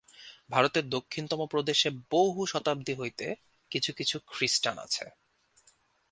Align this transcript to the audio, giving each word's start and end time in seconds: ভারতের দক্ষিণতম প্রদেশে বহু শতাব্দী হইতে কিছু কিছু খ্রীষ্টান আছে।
ভারতের 0.49 0.85
দক্ষিণতম 0.89 1.39
প্রদেশে 1.45 1.89
বহু 2.11 2.41
শতাব্দী 2.45 2.93
হইতে 2.93 3.25
কিছু 3.71 3.91
কিছু 3.93 4.15
খ্রীষ্টান 4.27 4.75
আছে। 4.77 5.05